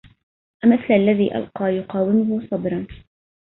[0.65, 2.85] أمثل الذي ألقى يقاومه صبر